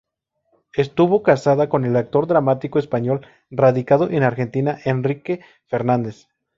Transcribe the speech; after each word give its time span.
Estuvo 0.73 1.21
casada 1.21 1.69
con 1.69 1.85
el 1.85 1.95
actor 1.95 2.25
dramático 2.25 2.79
español 2.79 3.23
radicado 3.51 4.09
en 4.09 4.23
Argentina, 4.23 4.79
Enrique 4.83 5.41
Fernández. 5.67 6.27